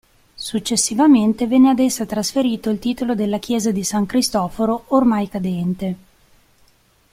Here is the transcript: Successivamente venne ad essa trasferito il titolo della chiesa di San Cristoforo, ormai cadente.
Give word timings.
Successivamente 0.49 1.45
venne 1.45 1.69
ad 1.69 1.77
essa 1.77 2.07
trasferito 2.07 2.71
il 2.71 2.79
titolo 2.79 3.13
della 3.13 3.37
chiesa 3.37 3.69
di 3.71 3.83
San 3.83 4.07
Cristoforo, 4.07 4.85
ormai 4.87 5.29
cadente. 5.29 5.95